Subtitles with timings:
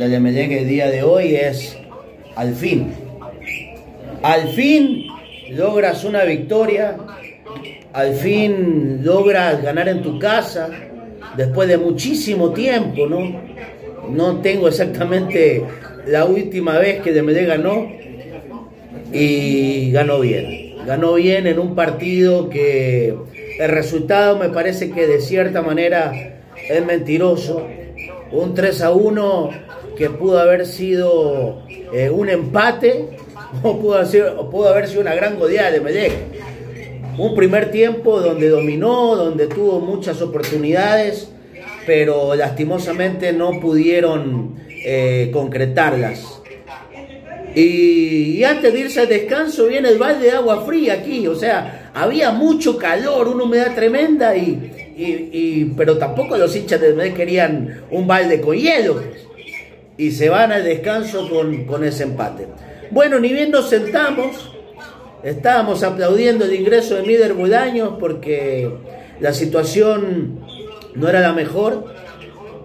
[0.00, 1.76] del Emelec el día de hoy es
[2.34, 2.94] al fin.
[4.22, 5.08] Al fin
[5.50, 6.96] logras una victoria,
[7.92, 10.70] al fin logras ganar en tu casa,
[11.36, 13.42] después de muchísimo tiempo, ¿no?
[14.08, 15.62] No tengo exactamente
[16.06, 17.86] la última vez que Dembélé ganó
[19.12, 20.76] y ganó bien.
[20.86, 23.14] Ganó bien en un partido que
[23.58, 26.40] el resultado me parece que de cierta manera
[26.70, 27.66] es mentiroso.
[28.32, 29.50] Un 3 a 1
[29.96, 31.62] que pudo haber sido
[31.92, 33.08] eh, un empate
[33.62, 36.18] o pudo, haber sido una gran goleada de Medellín.
[37.18, 41.28] Un primer tiempo donde dominó, donde tuvo muchas oportunidades,
[41.86, 46.40] pero lastimosamente no pudieron eh, concretarlas.
[47.54, 51.90] Y, antes de irse al descanso viene el balde de agua fría aquí, o sea,
[51.94, 58.06] había mucho calor, una humedad tremenda, y, pero tampoco los hinchas de Medellín querían un
[58.06, 59.02] balde con hielo.
[60.00, 62.46] Y se van al descanso con, con ese empate.
[62.90, 64.50] Bueno, ni bien nos sentamos,
[65.22, 68.70] estábamos aplaudiendo el ingreso de Mider Budaños porque
[69.20, 70.40] la situación
[70.94, 71.84] no era la mejor.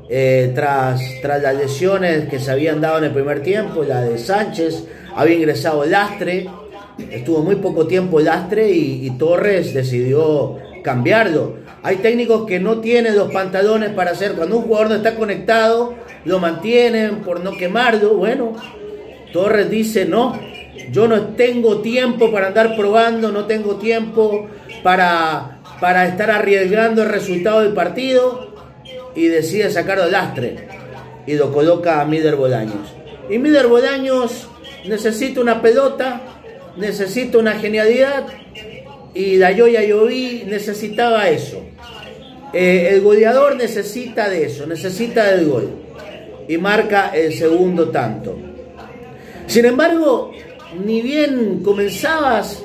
[0.07, 4.17] Eh, tras, tras las lesiones que se habían dado en el primer tiempo, la de
[4.17, 6.47] Sánchez, había ingresado Lastre,
[7.11, 11.55] estuvo muy poco tiempo Lastre y, Torres decidió cambiarlo.
[11.83, 15.95] Hay técnicos que no tienen los pantalones para hacer, cuando un jugador no está conectado,
[16.25, 18.15] lo mantienen por no quemarlo.
[18.15, 18.53] Bueno,
[19.31, 20.37] Torres dice, no,
[20.91, 24.47] yo no tengo tiempo para andar probando, no tengo tiempo
[24.83, 28.53] para, para estar arriesgando el resultado del partido
[29.15, 30.67] y decide sacarlo del lastre
[31.27, 32.93] y lo coloca a Mider Bolaños.
[33.29, 34.47] Y Mider Bolaños
[34.87, 36.21] necesita una pelota,
[36.77, 38.25] necesita una genialidad
[39.13, 41.61] y la Yoya Yoví necesitaba eso.
[42.53, 45.84] Eh, el goleador necesita de eso, necesita del gol
[46.47, 48.37] y marca el segundo tanto.
[49.47, 50.31] Sin embargo,
[50.83, 52.63] ni bien comenzabas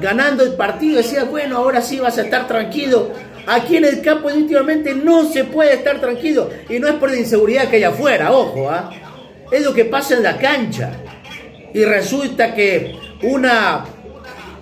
[0.00, 3.10] ganando el partido, decías, bueno, ahora sí vas a estar tranquilo,
[3.46, 6.50] Aquí en el campo últimamente no se puede estar tranquilo.
[6.68, 8.90] Y no es por la inseguridad que hay afuera, ojo, ¿ah?
[9.50, 10.90] es lo que pasa en la cancha.
[11.72, 13.84] Y resulta que una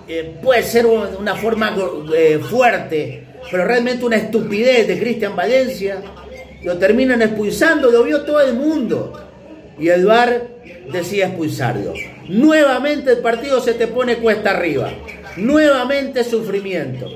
[0.07, 1.75] eh, puede ser una forma
[2.15, 5.97] eh, fuerte, pero realmente una estupidez de Cristian Valencia.
[6.65, 9.13] Lo terminan expulsando, lo vio todo el mundo.
[9.79, 10.47] Y el VAR
[10.91, 11.93] decía expulsarlo.
[12.27, 14.91] Nuevamente el partido se te pone cuesta arriba.
[15.37, 17.07] Nuevamente sufrimiento.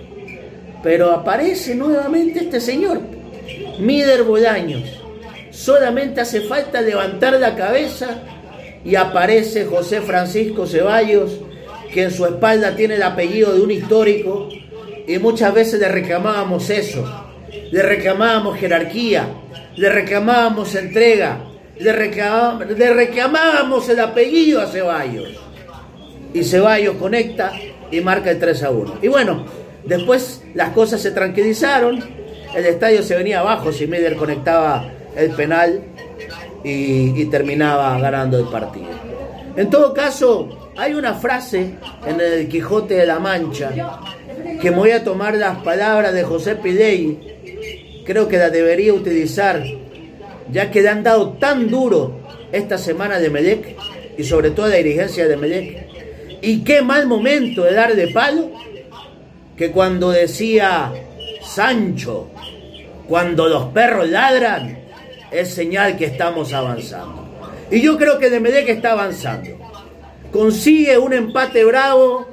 [0.84, 3.02] Pero aparece nuevamente este señor,
[3.80, 4.84] Mider Bolaños.
[5.50, 8.22] Solamente hace falta levantar la cabeza
[8.86, 11.40] y aparece José Francisco Ceballos,
[11.92, 14.48] que en su espalda tiene el apellido de un histórico,
[15.08, 17.29] y muchas veces le reclamábamos eso,
[17.72, 19.28] le reclamábamos jerarquía,
[19.76, 21.40] le reclamábamos entrega,
[21.78, 25.30] le reclamábamos, le reclamábamos el apellido a Ceballos.
[26.34, 27.54] Y Ceballos conecta
[27.92, 29.00] y marca el 3 a 1.
[29.02, 29.46] Y bueno,
[29.84, 32.00] Después las cosas se tranquilizaron,
[32.56, 35.82] el estadio se venía abajo si Meder conectaba el penal
[36.64, 38.90] y, terminaba ganando el partido.
[39.56, 43.72] En todo caso, hay una frase en el Quijote de la Mancha
[44.62, 47.39] que me voy a tomar las palabras de José Pidey,
[48.10, 49.64] creo que la debería utilizar,
[50.52, 52.22] ya que le han dado tan duro
[52.52, 53.76] esta semana de Medec
[54.18, 55.86] y sobre todo la dirigencia de Medec.
[56.42, 58.50] Y qué mal momento de dar de palo
[59.56, 60.92] que cuando decía
[61.44, 62.32] Sancho,
[63.08, 64.80] cuando los perros ladran,
[65.30, 67.28] es señal que estamos avanzando.
[67.70, 69.52] Y yo creo que que está avanzando.
[70.32, 72.28] Consigue un empate bravo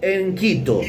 [0.00, 0.80] en Quito.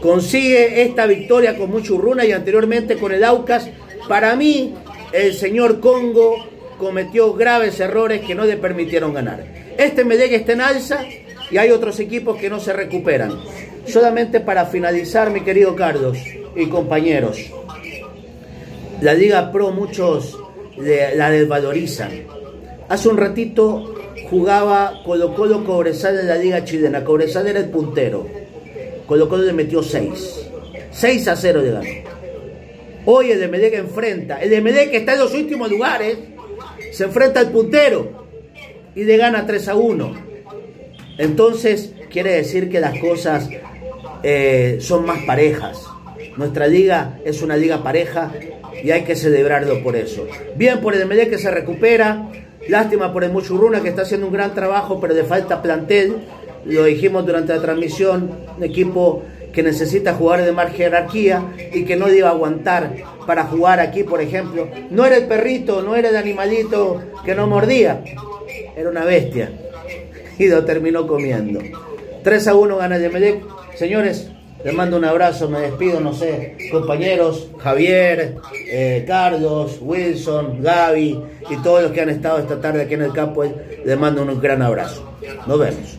[0.00, 3.68] Consigue esta victoria con Muchurruna y anteriormente con el Aucas.
[4.08, 4.74] Para mí,
[5.12, 6.46] el señor Congo
[6.78, 9.44] cometió graves errores que no le permitieron ganar.
[9.78, 11.00] Este Medellín está en alza
[11.50, 13.32] y hay otros equipos que no se recuperan.
[13.86, 16.18] Solamente para finalizar, mi querido Carlos
[16.56, 17.38] y compañeros,
[19.00, 20.38] la Liga Pro muchos
[20.76, 22.10] la desvalorizan.
[22.88, 23.94] Hace un ratito
[24.28, 27.04] jugaba Colo Colo Cobresal en la Liga Chilena.
[27.04, 28.26] Cobresal era el puntero.
[29.06, 30.50] Colo Colo le metió 6.
[30.90, 31.88] 6 a 0 de ganó.
[33.06, 34.42] Hoy el que enfrenta.
[34.42, 36.18] El de que está en los últimos lugares.
[36.92, 38.24] Se enfrenta al puntero.
[38.94, 40.14] Y le gana 3 a 1.
[41.18, 43.48] Entonces quiere decir que las cosas
[44.22, 45.82] eh, son más parejas.
[46.36, 48.32] Nuestra liga es una liga pareja
[48.82, 50.26] y hay que celebrarlo por eso.
[50.56, 52.28] Bien por el MD que se recupera,
[52.68, 56.16] lástima por el Muchurruna que está haciendo un gran trabajo, pero le falta plantel.
[56.66, 59.22] Lo dijimos durante la transmisión, un equipo
[59.52, 62.92] que necesita jugadores de más jerarquía y que no iba a aguantar
[63.26, 64.68] para jugar aquí, por ejemplo.
[64.90, 68.02] No era el perrito, no era el animalito que no mordía,
[68.76, 69.52] era una bestia
[70.38, 71.60] y lo terminó comiendo.
[72.22, 73.44] 3 a 1 gana Yemelec.
[73.76, 74.30] Señores,
[74.64, 78.36] les mando un abrazo, me despido, no sé, compañeros, Javier,
[78.66, 81.20] eh, Carlos, Wilson, Gaby
[81.50, 84.40] y todos los que han estado esta tarde aquí en el campo, les mando un
[84.40, 85.06] gran abrazo.
[85.46, 85.98] Nos vemos.